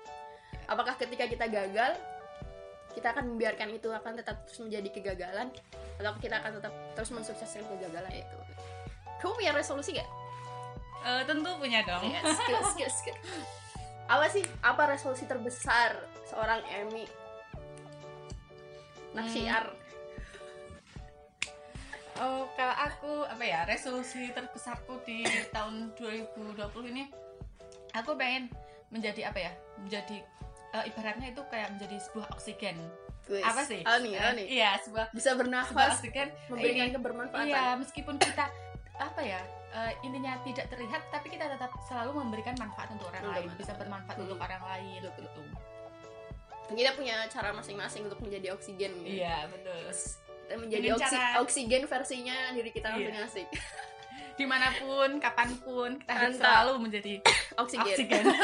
apakah 0.65 0.94
ketika 0.96 1.25
kita 1.25 1.46
gagal 1.48 1.91
kita 2.94 3.13
akan 3.13 3.29
membiarkan 3.29 3.70
itu 3.72 3.89
akan 3.89 4.17
tetap 4.17 4.41
terus 4.46 4.58
menjadi 4.60 4.89
kegagalan 4.89 5.48
atau 5.98 6.13
kita 6.17 6.41
akan 6.41 6.51
tetap 6.58 6.74
terus 6.94 7.10
mensukseskan 7.13 7.65
kegagalan 7.67 8.13
itu 8.13 8.38
kamu 9.17 9.34
punya 9.34 9.51
resolusi 9.53 9.98
gak? 9.98 10.10
Uh, 11.01 11.22
tentu 11.25 11.50
punya 11.58 11.82
dong 11.82 12.06
Ya, 12.06 12.22
skill, 12.22 12.62
skill, 12.70 12.91
skill. 12.91 13.17
Apa 14.06 14.29
sih? 14.29 14.46
Apa 14.62 14.94
resolusi 14.94 15.25
terbesar 15.25 15.98
seorang 16.25 16.62
Emmy? 16.70 17.06
Naksiar. 19.13 19.74
Oh, 22.18 22.50
kalau 22.52 22.76
aku 22.76 23.12
apa 23.24 23.44
ya 23.44 23.62
resolusi 23.64 24.32
terbesarku 24.32 24.98
di 25.04 25.22
tahun 25.50 25.94
2020 25.94 26.58
ini 26.88 27.06
aku 27.94 28.18
pengen 28.18 28.50
menjadi 28.90 29.30
apa 29.30 29.40
ya 29.40 29.52
menjadi 29.78 30.18
eh, 30.74 30.84
ibaratnya 30.88 31.30
itu 31.30 31.42
kayak 31.48 31.78
menjadi 31.78 32.02
sebuah 32.02 32.34
oksigen 32.34 32.78
apa 33.44 33.62
sih 33.62 33.84
Oh 33.84 34.00
nih, 34.00 34.16
oh 34.16 34.24
Eh, 34.24 34.34
nih. 34.34 34.48
iya 34.50 34.72
sebuah 34.80 35.12
Bisa 35.12 35.30
sebuah 35.30 35.38
bernafas, 35.38 36.00
oksigen 36.00 36.32
memberikan 36.48 36.86
ini- 36.86 36.96
kebermanfaatan. 36.96 37.46
iya 37.46 37.66
meskipun 37.76 38.16
kita 38.18 38.46
apa 38.98 39.22
ya 39.22 39.42
eh, 39.70 39.94
intinya 40.02 40.42
tidak 40.42 40.66
terlihat 40.68 41.02
tapi 41.08 41.28
kita 41.30 41.46
tetap 41.46 41.70
selalu 41.84 42.18
memberikan 42.18 42.56
manfaat 42.58 42.90
untuk 42.90 43.10
orang 43.10 43.24
lain 43.28 43.46
manfaat. 43.46 43.60
bisa 43.60 43.72
bermanfaat 43.76 44.16
Hmm. 44.16 44.26
untuk 44.26 44.40
orang 44.40 44.64
lain 44.66 45.00
Betul, 45.04 45.22
gitu 45.22 45.44
Kita 46.68 46.92
punya 46.94 47.24
cara 47.28 47.54
masing-masing 47.54 48.10
untuk 48.10 48.20
menjadi 48.20 48.52
oksigen. 48.52 48.92
gitu. 48.98 49.22
iya 49.22 49.46
betul 49.46 49.86
Menjadi 50.50 50.88
oksi- 50.94 51.12
cara- 51.12 51.38
oksigen 51.39 51.84
versinya 51.84 52.38
diri 52.51 52.70
kita 52.70 52.88
Iya. 52.89 53.12
masing-masing. 53.12 53.48
di 54.38 54.46
mana 54.46 54.70
pun 54.72 55.18
kapan 55.18 55.50
pun 55.58 55.89
kita 55.98 56.13
harus 56.13 56.38
selalu 56.38 56.74
menjadi 56.80 57.13
Oksigen. 57.62 57.84
oksigen 57.89 58.24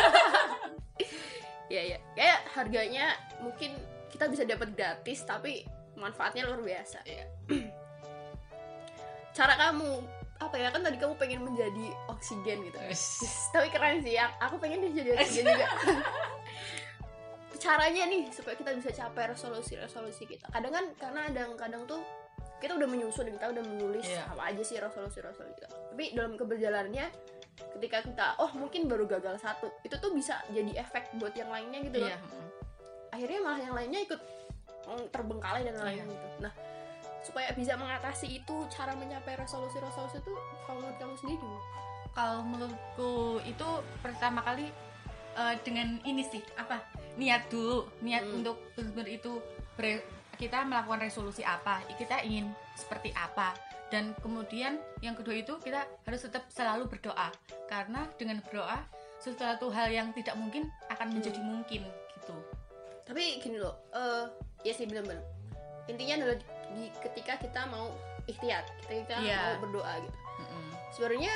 Iya, 1.69 1.81
iya. 1.85 1.97
Kayak 2.13 2.39
harganya 2.51 3.05
mungkin 3.39 3.71
kita 4.09 4.25
bisa 4.27 4.43
dapat 4.43 4.73
gratis 4.73 5.21
tapi 5.21 5.63
manfaatnya 5.95 6.43
luar 6.43 6.61
biasa. 6.61 7.01
Iya. 7.03 7.25
cara 9.33 9.53
kamu 9.55 9.91
apa 10.35 10.55
ya 10.55 10.69
kan 10.69 10.81
tadi 10.81 10.97
kamu 10.97 11.15
pengen 11.15 11.41
menjadi 11.41 11.85
oksigen 12.07 12.57
gitu. 12.63 12.77
Wis. 12.83 13.21
tapi 13.53 13.69
keren 13.69 14.01
sih 14.01 14.13
ya 14.13 14.27
aku 14.37 14.57
pengen 14.57 14.85
jadi 14.89 15.15
oksigen 15.15 15.45
juga 15.47 15.67
caranya 17.63 18.03
nih 18.11 18.27
supaya 18.27 18.59
kita 18.59 18.75
bisa 18.75 18.91
capai 18.91 19.31
resolusi-resolusi 19.31 20.27
kita 20.27 20.51
kadang 20.51 20.73
kan 20.75 20.85
karena 20.99 21.19
kadang 21.31 21.51
kadang 21.55 21.83
tuh 21.87 22.03
kita 22.59 22.75
udah 22.75 22.87
menyusun 22.91 23.31
kita 23.31 23.55
udah 23.55 23.63
menulis 23.63 24.03
Iya. 24.03 24.27
apa 24.27 24.51
aja 24.51 24.63
sih 24.63 24.75
resolusi-resolusi 24.83 25.63
kita 25.63 25.67
tapi 25.71 26.11
dalam 26.11 26.35
keberjalannya 26.35 27.07
ketika 27.79 28.03
kita 28.03 28.25
oh 28.43 28.51
mungkin 28.59 28.91
baru 28.91 29.07
gagal 29.07 29.39
satu 29.39 29.71
itu 29.87 29.95
tuh 29.95 30.11
bisa 30.11 30.43
jadi 30.51 30.83
efek 30.83 31.15
buat 31.15 31.31
yang 31.39 31.47
lainnya 31.47 31.79
gitu 31.87 32.03
loh 32.03 32.11
mm. 32.11 32.47
akhirnya 33.15 33.39
malah 33.39 33.61
yang 33.63 33.75
lainnya 33.77 33.99
ikut 34.03 34.19
mm, 34.89 35.03
terbengkalai 35.15 35.63
dan 35.63 35.75
lain-lain 35.79 36.03
Iya. 36.03 36.11
gitu 36.11 36.27
nah 36.43 36.53
supaya 37.23 37.55
bisa 37.55 37.79
mengatasi 37.79 38.43
itu 38.43 38.55
cara 38.67 38.91
mencapai 38.99 39.39
resolusi-resolusi 39.39 40.19
itu 40.19 40.33
kalau 40.67 40.83
menurut 40.83 40.97
kamu 40.99 41.15
sendiri 41.15 41.39
gimana? 41.39 41.63
kalau 42.11 42.39
menurutku 42.43 43.11
itu 43.47 43.67
pertama 44.03 44.43
kali 44.43 44.67
eh, 45.39 45.55
dengan 45.63 46.03
ini 46.03 46.23
sih 46.27 46.43
apa 46.59 46.83
niat 47.15 47.47
dulu 47.47 47.85
niat 47.99 48.23
Hmm. 48.23 48.41
untuk 48.41 48.57
benar 48.73 49.07
itu 49.07 49.37
ber- 49.73 50.05
kita 50.33 50.65
melakukan 50.65 50.99
resolusi 50.99 51.41
apa 51.41 51.85
kita 51.93 52.19
ingin 52.21 52.49
seperti 52.73 53.13
apa 53.13 53.53
dan 53.87 54.17
kemudian 54.17 54.75
yang 54.99 55.13
kedua 55.13 55.35
itu 55.35 55.53
kita 55.57 55.85
harus 56.01 56.21
tetap 56.21 56.49
selalu 56.49 56.89
berdoa 56.89 57.29
karena 57.67 58.09
dengan 58.15 58.41
berdoa 58.41 58.81
sesuatu 59.17 59.69
hal 59.69 59.87
yang 59.87 60.09
tidak 60.11 60.33
mungkin 60.33 60.67
akan 60.89 61.07
Hmm. 61.07 61.15
menjadi 61.15 61.39
mungkin 61.39 61.81
gitu 62.15 62.35
tapi 63.03 63.37
gini 63.37 63.57
loh 63.57 63.77
eh 63.91 64.25
ya 64.63 64.73
sih 64.73 64.83
bener-bener 64.83 65.21
intinya 65.85 66.17
adalah 66.17 66.37
di 66.71 66.87
ketika 66.97 67.37
kita 67.37 67.67
mau 67.67 67.91
ikhtiar 68.25 68.63
ketika 68.81 68.95
kita 69.05 69.15
Iya. 69.21 69.39
mau 69.53 69.67
berdoa 69.67 69.93
gitu 69.99 70.17
Mm-mm. 70.39 70.65
sebenarnya 70.89 71.35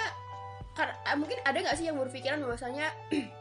kan 0.73 0.89
eh, 0.89 1.15
mungkin 1.15 1.37
ada 1.43 1.57
nggak 1.59 1.75
sih 1.75 1.85
yang 1.85 1.97
berpikiran 1.97 2.39
bahwasanya 2.39 2.87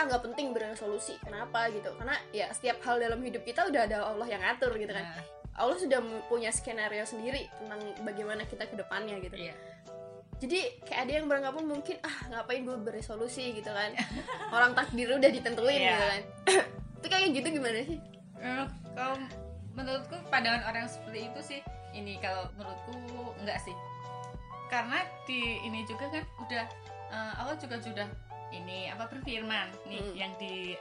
ah 0.00 0.08
nggak 0.08 0.22
penting 0.32 0.56
beresolusi 0.56 1.20
kenapa? 1.20 1.68
gitu. 1.68 1.92
Karena 2.00 2.16
ya 2.32 2.48
setiap 2.56 2.80
hal 2.88 2.96
dalam 2.96 3.20
hidup 3.20 3.44
kita 3.44 3.68
udah 3.68 3.84
ada 3.84 4.08
Allah 4.08 4.24
yang 4.24 4.40
ngatur 4.40 4.72
gitu 4.80 4.88
kan. 4.88 5.04
Nah, 5.04 5.24
Allah 5.60 5.76
sudah 5.76 6.00
punya 6.32 6.48
skenario 6.48 7.04
sendiri 7.04 7.44
tentang 7.60 7.84
bagaimana 8.00 8.48
kita 8.48 8.64
ke 8.64 8.80
depannya 8.80 9.20
gitu 9.20 9.36
iya. 9.36 9.52
jadi 10.40 10.72
kayak 10.88 11.00
ada 11.04 11.12
yang 11.20 11.26
beranggapan 11.28 11.64
mungkin 11.68 12.00
ah 12.00 12.16
ngapain 12.32 12.64
gue 12.64 12.80
beresolusi 12.80 13.52
gitu 13.52 13.68
kan. 13.68 13.92
Orang 14.56 14.72
takdir 14.72 15.12
udah 15.12 15.28
ditentuin 15.28 15.76
Iya. 15.76 15.92
gitu 15.92 16.04
kan. 16.08 16.22
Itu 17.04 17.06
kayak 17.12 17.28
gitu 17.36 17.48
gimana 17.60 17.78
sih? 17.84 18.00
Kalau 18.96 19.20
menurutku 19.76 20.16
pandangan 20.32 20.64
orang 20.64 20.88
seperti 20.88 21.28
itu 21.28 21.40
sih 21.44 21.60
ini 21.92 22.16
kalau 22.24 22.48
menurutku 22.56 22.96
enggak 23.44 23.60
sih. 23.60 23.76
Karena 24.72 25.04
di 25.28 25.60
ini 25.60 25.84
juga 25.84 26.08
kan 26.08 26.24
udah 26.40 26.64
eh, 27.12 27.32
Allah 27.36 27.56
juga 27.60 27.76
sudah 27.76 28.08
ini 28.50 28.88
apa 28.88 29.06
berfirman 29.06 29.70
nih 29.86 30.00
Hmm. 30.00 30.14
yang 30.14 30.32
di 30.36 30.74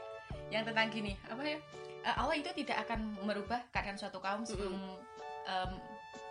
yang 0.49 0.63
tentang 0.63 0.89
gini 0.89 1.13
apa 1.25 1.41
ya 1.41 1.59
Eh, 1.99 2.15
Allah 2.15 2.31
itu 2.31 2.47
tidak 2.55 2.87
akan 2.87 3.11
merubah 3.27 3.59
keadaan 3.75 3.99
suatu 3.99 4.23
kaum 4.23 4.47
sebelum 4.47 4.71
em, 5.43 5.71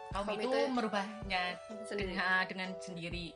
kaum, 0.09 0.25
Kaum 0.25 0.41
itu, 0.41 0.49
itu- 0.49 0.73
merubahnya 0.73 1.61
sendiri. 1.85 2.17
dengan, 2.17 2.41
dengan 2.49 2.69
sendiri. 2.81 3.27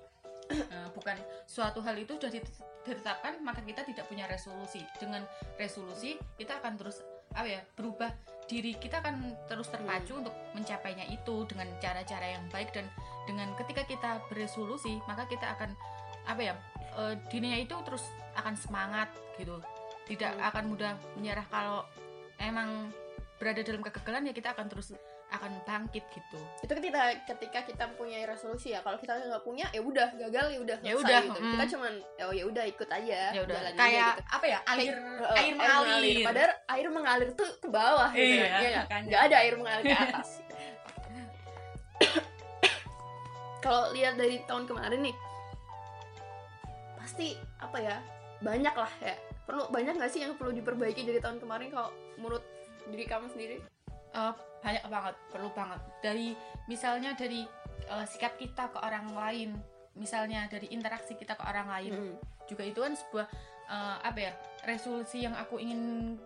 Eh, 0.73 0.89
bukan 0.97 1.13
suatu 1.45 1.85
hal 1.85 1.93
itu 1.95 2.17
sudah 2.17 2.33
ditet- 2.33 2.57
ditetapkan 2.83 3.37
maka 3.41 3.61
kita 3.61 3.85
tidak 3.85 4.09
punya 4.09 4.25
resolusi. 4.25 4.81
Dengan 4.97 5.29
resolusi 5.57 6.17
kita 6.35 6.57
akan 6.65 6.81
terus 6.81 7.05
apa 7.37 7.45
ya 7.47 7.61
berubah. 7.77 8.09
Diri 8.49 8.77
kita 8.77 9.05
akan 9.05 9.37
terus 9.45 9.69
terpacu 9.69 10.17
untuk 10.17 10.33
mencapainya 10.53 11.05
itu 11.09 11.45
dengan 11.45 11.69
cara-cara 11.81 12.33
yang 12.33 12.49
baik 12.49 12.73
dan 12.73 12.89
dengan 13.25 13.53
ketika 13.57 13.85
kita 13.85 14.11
beresolusi 14.29 14.97
maka 15.05 15.29
kita 15.29 15.53
akan 15.53 15.77
apa 16.25 16.41
ya 16.41 16.55
eh, 16.95 17.15
dirinya 17.27 17.57
itu 17.57 17.75
terus 17.83 18.05
akan 18.35 18.55
semangat 18.55 19.09
gitu. 19.35 19.57
Tidak 20.05 20.33
Hmm. 20.35 20.49
akan 20.49 20.65
mudah 20.69 20.93
menyerah. 21.15 21.47
Kalau 21.47 21.87
emang 22.37 22.91
berada 23.37 23.61
dalam 23.61 23.81
kegagalan 23.81 24.23
ya 24.25 24.33
kita 24.33 24.51
akan 24.51 24.67
terus 24.67 24.95
akan 25.29 25.49
bangkit 25.65 26.05
gitu. 26.07 26.37
Itu 26.61 26.69
ketika 26.71 27.03
ketika 27.27 27.59
kita 27.65 27.85
punya 27.97 28.21
resolusi 28.23 28.71
ya. 28.71 28.81
Kalau 28.81 28.95
kita 28.97 29.17
nggak 29.17 29.41
punya 29.41 29.65
ya 29.71 29.81
udah 29.81 30.13
gagal 30.13 30.47
ya 30.51 30.59
udah 30.61 30.77
Ya 30.79 30.93
selesai 30.93 31.01
udah, 31.03 31.21
gitu. 31.25 31.41
mm. 31.41 31.51
kita 31.51 31.65
cuman 31.73 31.93
oh 32.21 32.33
ya 32.33 32.45
udah 32.45 32.65
ikut 32.69 32.89
aja. 32.91 33.21
Ya 33.33 33.41
udah. 33.43 33.57
Kayak 33.73 34.11
gitu. 34.13 34.23
apa 34.29 34.45
ya? 34.45 34.59
Air 34.63 34.93
Kayak, 34.93 35.33
air 35.33 35.55
mengalir. 35.57 36.17
padahal 36.23 36.53
air 36.69 36.87
mengalir 36.91 37.29
tuh 37.33 37.49
ke 37.57 37.69
bawah 37.69 38.11
gitu 38.13 38.35
Iya, 38.37 38.47
kan. 38.47 38.61
Iya 38.63 38.81
nggak 39.09 39.23
ada 39.25 39.37
air 39.41 39.55
mengalir 39.57 39.85
ke 39.87 39.97
atas. 39.99 40.29
Kalau 43.63 43.95
lihat 43.95 44.19
dari 44.19 44.43
tahun 44.43 44.67
kemarin 44.67 45.01
nih 45.03 45.15
pasti 47.13 47.37
apa 47.61 47.77
ya 47.77 48.01
banyak 48.41 48.73
lah 48.73 48.89
ya 49.05 49.13
perlu 49.45 49.69
banyak 49.69 50.01
nggak 50.01 50.09
sih 50.09 50.25
yang 50.25 50.33
perlu 50.33 50.49
diperbaiki 50.57 51.05
dari 51.05 51.21
tahun 51.21 51.45
kemarin 51.45 51.69
kalau 51.69 51.93
menurut 52.17 52.41
diri 52.89 53.05
kamu 53.05 53.29
sendiri? 53.29 53.61
Eh, 54.17 54.33
banyak 54.65 54.81
banget 54.89 55.15
perlu 55.29 55.53
banget. 55.53 55.77
Dari 56.01 56.33
misalnya 56.73 57.13
dari 57.13 57.45
eh, 57.85 58.07
sikap 58.09 58.41
kita 58.41 58.73
ke 58.73 58.81
orang 58.81 59.13
lain 59.13 59.61
misalnya 59.93 60.49
dari 60.49 60.73
interaksi 60.73 61.13
kita 61.13 61.37
ke 61.37 61.45
orang 61.45 61.69
lain. 61.69 61.93
Mm. 61.93 62.17
juga 62.49 62.65
itu 62.65 62.81
kan 62.81 62.97
sebuah 62.97 63.27
eh, 63.69 63.97
apa 64.09 64.19
ya 64.19 64.33
resolusi 64.65 65.29
yang 65.29 65.37
aku 65.37 65.61
ingin 65.61 66.17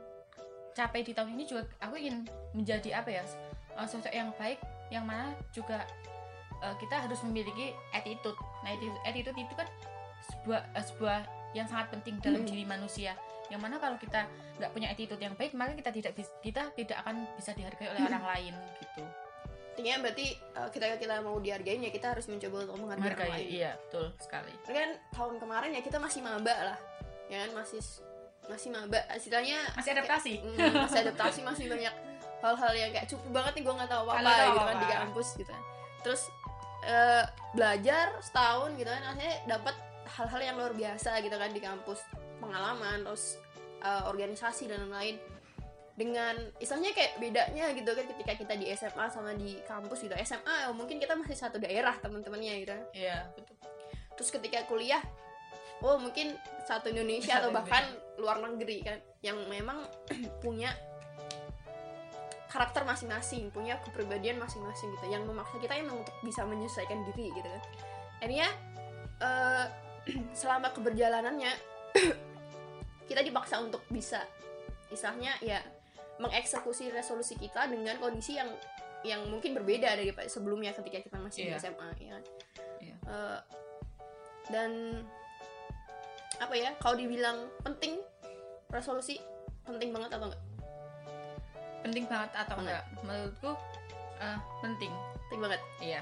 capai 0.71 1.03
di 1.03 1.11
tahun 1.11 1.35
ini 1.35 1.51
juga 1.51 1.67
aku 1.83 1.99
ingin 1.99 2.31
menjadi 2.55 3.03
apa 3.03 3.11
ya 3.11 3.27
eh, 3.75 3.87
sosok 3.91 4.15
yang 4.15 4.31
baik 4.39 4.63
yang 4.95 5.03
mana 5.03 5.35
juga 5.51 5.83
eh, 6.63 6.75
kita 6.79 7.11
harus 7.11 7.19
memiliki 7.27 7.75
attitude. 7.91 8.39
Nah 8.63 8.71
attitude, 8.71 9.03
attitude 9.03 9.35
itu 9.35 9.55
kan 9.59 9.67
sebuah 10.47 10.63
eh, 10.71 10.85
sebuah 10.85 11.19
yang 11.53 11.67
sangat 11.67 11.91
penting 11.91 12.15
dalam 12.21 12.39
Hmm. 12.39 12.49
diri 12.49 12.63
manusia. 12.63 13.19
Yang 13.47 13.61
mana 13.61 13.77
kalau 13.77 13.97
kita 13.97 14.31
nggak 14.57 14.71
punya 14.71 14.89
attitude 14.89 15.19
yang 15.19 15.35
baik 15.35 15.51
maka 15.53 15.75
kita 15.75 15.91
tidak 15.91 16.13
kita 16.39 16.63
tidak 16.73 16.97
akan 17.01 17.27
bisa 17.33 17.51
dihargai 17.51 17.89
oleh 17.89 18.03
orang 18.05 18.25
lain 18.29 18.55
gitu. 18.79 19.03
Intinya 19.73 20.01
berarti 20.01 20.27
uh, 20.55 20.69
kita 20.69 20.97
kita 20.97 21.21
mau 21.21 21.37
dihargain 21.37 21.79
ya 21.81 21.91
kita 21.91 22.07
harus 22.09 22.27
mencoba 22.27 22.65
untuk 22.65 22.77
menghargai 22.79 23.11
orang 23.13 23.31
lain. 23.35 23.47
iya 23.49 23.71
betul 23.77 24.07
sekali. 24.17 24.53
Kan 24.65 24.91
tahun 25.11 25.35
kemarin 25.37 25.71
ya 25.71 25.81
kita 25.81 25.99
masih 25.99 26.23
maba 26.23 26.55
lah 26.65 26.79
ya 27.27 27.43
kan? 27.43 27.51
Masih 27.57 27.83
masih 28.47 28.69
maba. 28.71 29.01
Istilahnya 29.13 29.59
masih 29.75 29.91
adaptasi. 29.93 30.33
mm, 30.39 30.73
masih 30.81 30.99
adaptasi 31.05 31.39
masih 31.43 31.65
banyak 31.67 31.95
hal-hal 32.37 32.73
yang 32.73 32.91
kayak 32.91 33.07
cukup 33.07 33.31
banget 33.33 33.53
nih 33.55 33.63
gue 33.65 33.75
nggak 33.75 33.91
tahu 33.91 34.05
apa 34.07 34.17
Nggak 34.17 34.33
apa 34.33 34.45
gitu 34.45 34.57
kan 34.57 34.67
apa-apa. 34.67 34.83
di 34.83 34.87
kampus 34.93 35.29
gitu 35.35 35.51
kan. 35.51 35.63
Terus 36.03 36.23
eh, 36.83 37.25
belajar 37.53 38.07
setahun 38.19 38.71
gitu 38.75 38.87
kan 38.87 39.03
akhirnya 39.05 39.35
dapat 39.47 39.75
hal-hal 40.07 40.41
yang 40.41 40.57
luar 40.57 40.73
biasa 40.73 41.19
gitu 41.21 41.35
kan 41.35 41.51
di 41.51 41.61
kampus. 41.61 42.01
Pengalaman 42.39 43.03
terus 43.03 43.43
eh, 43.83 44.03
organisasi 44.07 44.71
dan 44.71 44.87
lain-lain. 44.87 45.19
Dengan 45.97 46.37
istilahnya 46.61 46.93
kayak 46.93 47.17
bedanya 47.17 47.73
gitu 47.73 47.89
kan 47.97 48.05
ketika 48.05 48.33
kita 48.37 48.53
di 48.61 48.69
SMA 48.77 49.09
sama 49.09 49.33
di 49.33 49.57
kampus 49.65 50.05
gitu. 50.05 50.13
SMA 50.23 50.69
ya 50.69 50.69
mungkin 50.77 51.01
kita 51.01 51.17
masih 51.17 51.37
satu 51.37 51.57
daerah 51.57 51.97
teman-temannya 51.99 52.55
gitu. 52.69 52.77
Iya 52.93 53.33
betul. 53.33 53.57
Terus 54.17 54.31
ketika 54.33 54.69
kuliah 54.69 55.01
oh 55.85 55.97
mungkin 56.01 56.37
satu 56.69 56.93
Indonesia 56.93 57.41
atau 57.41 57.53
bahkan 57.53 57.85
luar 58.17 58.41
negeri 58.41 58.81
kan 58.85 58.99
yang 59.21 59.37
memang 59.49 59.85
punya 60.45 60.73
karakter 62.47 62.89
masing-masing 62.89 63.53
punya 63.53 63.77
kepribadian 63.85 64.37
masing-masing 64.37 64.93
gitu. 65.01 65.07
Yang 65.09 65.33
memaksa 65.33 65.57
kita 65.61 65.81
emang 65.81 66.01
untuk 66.05 66.17
bisa 66.21 66.45
menyesuaikan 66.45 67.05
diri 67.13 67.33
gitu 67.33 67.49
kan. 67.49 67.63
Akhirnya 68.21 68.49
eh, 69.21 69.67
selama 70.41 70.71
keberjalanannya 70.73 71.53
kita 73.11 73.21
dipaksa 73.23 73.59
untuk 73.63 73.83
bisa. 73.91 74.23
Istilahnya 74.91 75.35
ya 75.43 75.59
mengeksekusi 76.17 76.89
resolusi 76.95 77.37
kita 77.37 77.69
dengan 77.69 77.99
kondisi 78.01 78.39
yang 78.39 78.49
yang 79.05 79.23
mungkin 79.29 79.55
berbeda 79.55 79.95
daripada 79.95 80.27
sebelumnya 80.27 80.73
ketika 80.75 80.99
kita 81.05 81.19
masih 81.21 81.47
Iya. 81.47 81.51
di 81.55 81.63
SMA 81.63 81.89
ya 82.01 82.09
kan. 82.17 82.23
Iya. 82.81 82.97
Eh, 83.07 83.39
dan 84.51 84.71
apa 86.37 86.55
ya 86.55 86.71
kalau 86.83 86.97
dibilang 86.99 87.49
penting 87.63 88.01
resolusi 88.69 89.21
penting 89.63 89.91
banget 89.95 90.17
atau 90.17 90.27
enggak? 90.31 90.43
Penting 91.85 92.05
banget 92.11 92.31
atau 92.35 92.57
enggak? 92.59 92.83
Menurutku 93.05 93.53
eh, 94.19 94.39
penting. 94.65 94.93
Penting 95.29 95.41
banget. 95.45 95.61
Iya. 95.79 96.01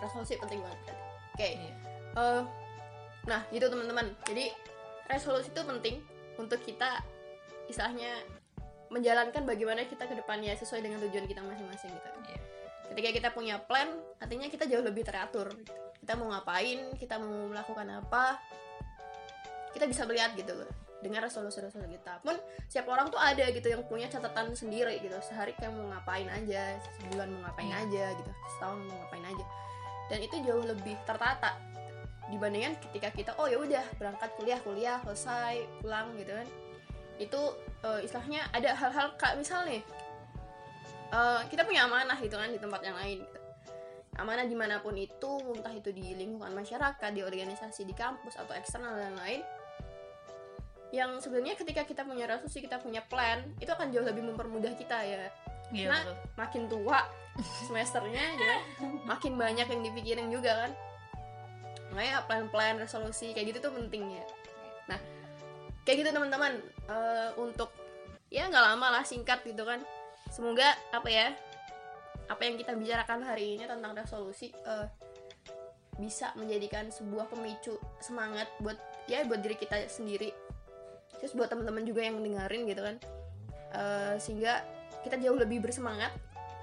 Resolusi 0.00 0.34
penting 0.40 0.60
banget. 0.64 0.80
Oke. 1.36 1.48
Iya. 1.52 1.72
Eh, 2.16 2.42
nah 3.26 3.42
gitu 3.50 3.66
teman-teman. 3.66 4.14
Jadi 4.26 4.54
resolusi 5.10 5.50
itu 5.50 5.62
penting 5.62 6.02
untuk 6.38 6.62
kita 6.62 7.02
istilahnya 7.66 8.22
menjalankan 8.90 9.42
bagaimana 9.42 9.82
kita 9.86 10.06
ke 10.06 10.14
depannya 10.14 10.54
sesuai 10.54 10.82
dengan 10.82 11.02
tujuan 11.02 11.26
kita 11.26 11.42
masing-masing 11.42 11.90
gitu. 11.90 12.08
Iya. 12.30 12.40
ketika 12.94 13.10
kita 13.10 13.28
punya 13.34 13.58
plan 13.58 13.98
artinya 14.22 14.46
kita 14.46 14.64
jauh 14.70 14.80
lebih 14.86 15.02
teratur. 15.02 15.50
Gitu. 15.50 15.74
kita 16.06 16.14
mau 16.14 16.30
ngapain 16.30 16.94
kita 17.02 17.18
mau 17.18 17.50
melakukan 17.50 17.98
apa 17.98 18.38
kita 19.74 19.90
bisa 19.90 20.06
melihat 20.06 20.38
gitu 20.38 20.54
dengan 21.04 21.26
resolusi-resolusi 21.26 21.98
kita. 22.00 22.22
Pun 22.24 22.38
setiap 22.70 22.88
orang 22.88 23.12
tuh 23.12 23.20
ada 23.20 23.44
gitu 23.52 23.68
yang 23.68 23.84
punya 23.84 24.08
catatan 24.08 24.56
sendiri 24.56 24.96
gitu. 25.02 25.12
Sehari 25.20 25.52
kayak 25.58 25.74
mau 25.74 25.92
ngapain 25.92 26.24
aja 26.30 26.80
sebulan 26.96 27.28
mau 27.28 27.40
ngapain 27.44 27.68
Iya. 27.68 27.82
aja 27.84 28.04
gitu. 28.16 28.32
Setahun 28.56 28.78
mau 28.86 28.96
ngapain 29.04 29.24
aja. 29.28 29.44
Dan 30.06 30.18
itu 30.22 30.36
jauh 30.46 30.64
lebih 30.64 30.94
tertata 31.04 31.58
dibandingkan 32.26 32.74
ketika 32.90 33.08
kita 33.14 33.30
oh 33.38 33.46
ya 33.46 33.58
udah 33.58 33.84
berangkat 33.96 34.30
kuliah 34.34 34.58
kuliah 34.60 34.98
selesai 35.06 35.62
pulang 35.78 36.10
gitu 36.18 36.34
kan 36.34 36.48
itu 37.16 37.40
eh, 37.86 38.00
istilahnya 38.02 38.42
ada 38.50 38.74
hal-hal 38.74 39.14
kayak 39.16 39.38
misal 39.38 39.62
nih 39.64 39.80
eh, 41.14 41.40
kita 41.48 41.62
punya 41.62 41.86
amanah 41.86 42.18
gitu 42.18 42.34
kan 42.34 42.50
di 42.50 42.58
tempat 42.58 42.80
yang 42.82 42.96
lain 42.98 43.22
gitu. 43.22 43.38
amanah 44.16 44.48
di 44.48 44.56
mana 44.56 44.80
pun 44.80 44.96
itu 44.96 45.32
entah 45.54 45.70
itu 45.70 45.92
di 45.92 46.16
lingkungan 46.16 46.50
masyarakat 46.50 47.10
di 47.14 47.20
organisasi 47.22 47.84
di 47.84 47.94
kampus 47.94 48.34
atau 48.40 48.52
eksternal 48.56 48.96
dan 48.96 49.14
lain 49.20 49.40
yang 50.94 51.18
sebenarnya 51.18 51.58
ketika 51.58 51.82
kita 51.82 52.02
punya 52.06 52.24
resolusi 52.30 52.62
kita 52.62 52.78
punya 52.78 53.02
plan 53.04 53.42
itu 53.58 53.68
akan 53.68 53.90
jauh 53.90 54.06
lebih 54.06 54.22
mempermudah 54.24 54.72
kita 54.74 54.98
ya 55.04 55.26
Iya, 55.74 55.90
Nah, 55.90 55.98
betul. 55.98 56.16
makin 56.38 56.62
tua 56.70 56.98
semesternya 57.66 58.24
ya 58.38 58.56
makin 59.02 59.34
banyak 59.34 59.66
yang 59.66 59.82
dipikirin 59.82 60.30
juga 60.30 60.62
kan 60.62 60.70
makanya 61.94 62.24
plan-plan 62.26 62.78
resolusi 62.80 63.30
kayak 63.34 63.54
gitu 63.54 63.70
tuh 63.70 63.72
penting 63.74 64.06
ya 64.10 64.24
nah 64.90 65.00
kayak 65.86 66.02
gitu 66.02 66.10
teman-teman 66.10 66.58
Eh, 66.86 67.30
untuk 67.42 67.74
ya 68.30 68.46
nggak 68.46 68.64
lama 68.74 68.98
lah 68.98 69.04
singkat 69.04 69.42
gitu 69.42 69.66
kan. 69.66 69.82
Semoga 70.30 70.74
apa 70.94 71.08
ya 71.10 71.34
apa 72.26 72.42
yang 72.42 72.58
kita 72.58 72.74
bicarakan 72.74 73.22
hari 73.22 73.58
ini 73.58 73.64
tentang 73.66 73.94
resolusi 73.94 74.50
eh, 74.54 74.86
bisa 75.98 76.30
menjadikan 76.38 76.90
sebuah 76.92 77.26
pemicu 77.30 77.74
semangat 77.98 78.46
buat 78.62 78.78
ya 79.10 79.26
buat 79.26 79.42
diri 79.42 79.58
kita 79.58 79.90
sendiri. 79.90 80.30
Terus 81.18 81.34
buat 81.34 81.50
teman-teman 81.50 81.82
juga 81.82 82.06
yang 82.06 82.22
dengerin 82.22 82.70
gitu 82.70 82.82
kan. 82.86 82.96
Eh, 83.74 84.14
sehingga 84.22 84.62
kita 85.02 85.18
jauh 85.18 85.38
lebih 85.38 85.58
bersemangat 85.58 86.14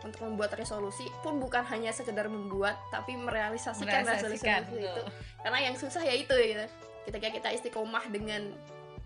untuk 0.04 0.20
membuat 0.28 0.52
resolusi 0.60 1.08
pun 1.24 1.40
bukan 1.40 1.64
hanya 1.72 1.96
sekedar 1.96 2.28
membuat 2.28 2.76
tapi 2.92 3.16
merealisasikan 3.16 4.04
resolusi 4.04 4.44
Merealisasikan, 4.44 4.62
itu. 4.68 4.78
Betul. 4.84 5.06
karena 5.48 5.60
yang 5.64 5.76
susah 5.80 6.04
ya 6.04 6.14
itu 6.14 6.34
ya 6.36 6.46
gitu. 6.52 6.66
Ketika 7.04 7.28
kita 7.32 7.50
istiqomah 7.56 8.06
dengan 8.12 8.52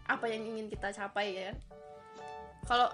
apa 0.09 0.25
yang 0.29 0.41
ingin 0.45 0.69
kita 0.69 0.89
capai 0.93 1.37
ya. 1.37 1.51
Kalau 2.65 2.89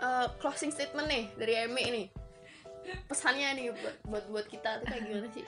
eh, 0.00 0.26
closing 0.40 0.72
statement 0.72 1.08
nih 1.08 1.24
dari 1.36 1.54
Emi 1.68 1.84
nih. 1.88 2.06
Pesannya 3.06 3.48
nih 3.54 3.66
buat 3.70 3.96
buat, 4.10 4.24
buat 4.32 4.46
kita 4.50 4.82
tuh 4.82 4.86
kayak 4.90 5.02
gimana 5.06 5.28
sih? 5.30 5.44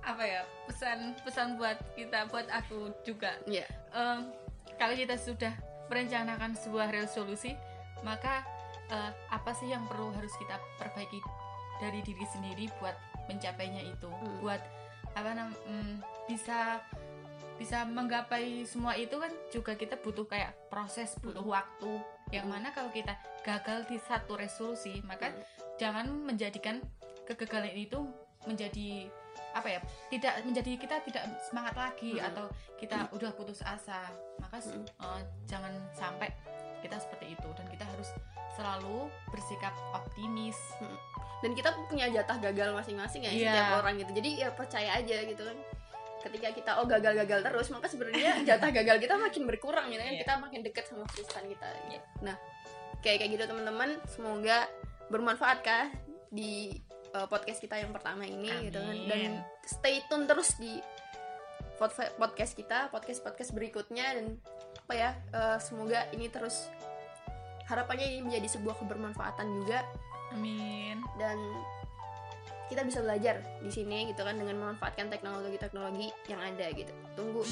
Apa 0.00 0.22
ya? 0.24 0.40
Pesan 0.64 1.12
pesan 1.20 1.60
buat 1.60 1.76
kita 1.92 2.30
buat 2.32 2.48
aku 2.48 2.94
juga. 3.04 3.36
Ya 3.44 3.68
Em, 3.92 4.32
kalau 4.80 4.94
kita 4.96 5.18
sudah 5.18 5.52
merencanakan 5.90 6.56
sebuah 6.56 6.88
resolusi 6.94 7.58
maka 8.00 8.46
eh, 8.90 9.10
apa 9.30 9.50
sih 9.54 9.70
yang 9.70 9.86
perlu 9.86 10.10
harus 10.12 10.34
kita 10.36 10.58
perbaiki 10.76 11.18
dari 11.80 12.02
diri 12.02 12.26
sendiri 12.26 12.68
buat 12.78 12.94
mencapainya 13.26 13.82
itu 13.86 14.10
Hmm. 14.10 14.38
buat 14.42 14.60
apa 15.14 15.30
nam 15.32 15.50
mm, 15.66 15.94
bisa 16.28 16.82
bisa 17.56 17.84
menggapai 17.84 18.64
semua 18.64 18.96
itu 18.96 19.20
kan 19.20 19.32
juga 19.52 19.76
kita 19.76 20.00
butuh 20.00 20.24
kayak 20.24 20.56
proses 20.72 21.12
butuh 21.20 21.44
waktu 21.44 22.00
yang 22.30 22.46
Hmm. 22.48 22.58
mana 22.60 22.68
kalau 22.72 22.90
kita 22.90 23.16
gagal 23.42 23.86
di 23.88 23.96
satu 23.98 24.36
resolusi 24.36 25.00
maka 25.04 25.30
Hmm. 25.32 25.40
jangan 25.78 26.06
menjadikan 26.10 26.80
kegagalan 27.24 27.72
itu 27.72 27.98
menjadi 28.44 29.06
apa 29.50 29.66
ya 29.66 29.80
tidak 30.10 30.34
menjadi 30.46 30.78
kita 30.78 30.96
tidak 31.02 31.24
semangat 31.42 31.74
lagi 31.74 32.14
Mm-mm. 32.18 32.28
atau 32.30 32.46
kita 32.78 33.10
udah 33.10 33.34
putus 33.34 33.62
asa 33.66 34.06
maka 34.38 34.62
Mm-mm. 34.62 34.86
eh, 34.86 35.22
jangan 35.46 35.74
sampai 35.90 36.30
kita 36.80 36.96
seperti 36.96 37.34
itu 37.34 37.48
dan 37.58 37.66
kita 37.66 37.82
harus 37.82 38.14
selalu 38.52 39.06
bersikap 39.28 39.72
optimis 39.92 40.58
dan 41.40 41.52
kita 41.52 41.72
punya 41.86 42.10
jatah 42.10 42.36
gagal 42.38 42.74
masing-masing 42.74 43.24
ya 43.24 43.30
Iya. 43.30 43.40
setiap 43.48 43.68
orang 43.80 43.94
gitu 43.96 44.10
jadi 44.12 44.30
ya 44.36 44.48
percaya 44.52 44.90
aja 44.96 45.16
gitu 45.24 45.42
kan 45.42 45.58
ketika 46.20 46.48
kita 46.52 46.70
oh 46.76 46.84
gagal-gagal 46.84 47.40
terus 47.40 47.68
maka 47.70 47.88
sebenarnya 47.88 48.40
jatah 48.48 48.68
gagal 48.70 49.00
kita 49.00 49.14
makin 49.16 49.42
berkurang 49.48 49.88
gitu 49.88 49.98
kan 49.98 50.12
Iya. 50.12 50.20
kita 50.20 50.32
makin 50.36 50.60
dekat 50.60 50.84
sama 50.84 51.04
kesuksesan 51.06 51.44
kita 51.48 51.66
gitu. 51.66 51.86
Iya. 51.96 52.00
nah 52.20 52.36
kayak 53.00 53.16
kayak 53.18 53.30
gitu 53.32 53.44
teman-teman 53.46 53.90
semoga 54.06 54.68
bermanfaat 55.08 55.58
kah 55.64 55.88
di 56.28 56.76
uh, 57.10 57.24
podcast 57.26 57.58
kita 57.58 57.80
yang 57.80 57.90
pertama 57.90 58.22
ini 58.22 58.52
gitu 58.68 58.76
kan 58.76 58.92
Amin. 58.92 59.08
dan 59.08 59.30
stay 59.64 60.04
tune 60.06 60.28
terus 60.28 60.60
di 60.60 60.76
pod- 61.80 62.12
podcast 62.14 62.52
kita 62.52 62.92
podcast 62.92 63.24
podcast 63.24 63.50
berikutnya 63.50 64.06
dan 64.20 64.36
apa 64.84 64.92
ya 64.92 65.10
uh, 65.32 65.56
semoga 65.56 66.04
ini 66.12 66.28
terus 66.28 66.68
harapannya 67.70 68.06
ini 68.10 68.20
menjadi 68.26 68.58
sebuah 68.58 68.82
kebermanfaatan 68.82 69.46
juga 69.62 69.86
amin 70.34 70.98
dan 71.18 71.38
kita 72.70 72.86
bisa 72.86 73.02
belajar 73.02 73.42
di 73.58 73.70
sini 73.70 74.10
gitu 74.14 74.22
kan 74.22 74.38
dengan 74.38 74.54
memanfaatkan 74.54 75.10
teknologi-teknologi 75.10 76.14
yang 76.30 76.38
ada 76.38 76.70
gitu. 76.70 76.94
Tunggu 77.18 77.42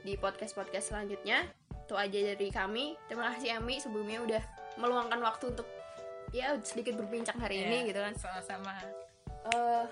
di 0.00 0.16
podcast-podcast 0.16 0.96
selanjutnya. 0.96 1.44
Itu 1.84 1.92
aja 1.92 2.32
dari 2.32 2.48
kami. 2.48 2.96
Terima 3.04 3.36
kasih 3.36 3.60
Ami 3.60 3.84
sebelumnya 3.84 4.24
udah 4.24 4.42
meluangkan 4.80 5.20
waktu 5.20 5.52
untuk 5.52 5.68
ya 6.32 6.56
sedikit 6.64 6.96
berbincang 6.96 7.36
hari 7.36 7.68
ini 7.68 7.84
Ya, 7.84 7.88
gitu 7.92 8.00
kan. 8.00 8.12
sama-sama 8.16 8.72
Eh, 9.44 9.84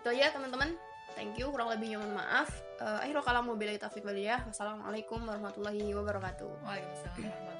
itu 0.00 0.08
aja 0.16 0.32
teman-teman. 0.32 0.72
Thank 1.12 1.36
you. 1.36 1.52
Kurang 1.52 1.68
lebihnya 1.68 2.00
mohon 2.00 2.16
maaf. 2.16 2.48
Uh, 2.80 3.04
akhirul 3.04 3.20
kalam 3.20 3.44
wabillahi 3.52 3.76
taufiq 3.76 4.00
walhidayah. 4.06 4.48
Wassalamualaikum 4.48 5.18
warahmatullahi 5.28 5.92
wabarakatuh. 5.92 6.48
Waalaikumsalam 6.64 7.57